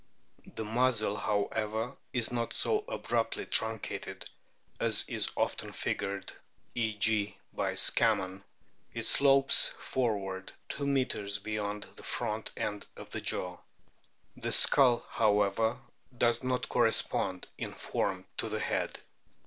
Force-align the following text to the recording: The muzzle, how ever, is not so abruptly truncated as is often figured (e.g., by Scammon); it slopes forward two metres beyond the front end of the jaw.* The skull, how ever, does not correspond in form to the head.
The 0.55 0.63
muzzle, 0.63 1.15
how 1.15 1.45
ever, 1.51 1.95
is 2.11 2.31
not 2.31 2.53
so 2.55 2.79
abruptly 2.87 3.45
truncated 3.45 4.27
as 4.79 5.07
is 5.07 5.29
often 5.37 5.73
figured 5.73 6.33
(e.g., 6.73 7.37
by 7.53 7.73
Scammon); 7.75 8.41
it 8.95 9.05
slopes 9.05 9.67
forward 9.77 10.53
two 10.69 10.87
metres 10.87 11.37
beyond 11.37 11.83
the 11.97 12.01
front 12.01 12.51
end 12.57 12.87
of 12.97 13.11
the 13.11 13.21
jaw.* 13.21 13.59
The 14.35 14.51
skull, 14.51 15.05
how 15.07 15.43
ever, 15.43 15.77
does 16.17 16.43
not 16.43 16.67
correspond 16.67 17.47
in 17.59 17.75
form 17.75 18.25
to 18.37 18.49
the 18.49 18.59
head. 18.59 18.97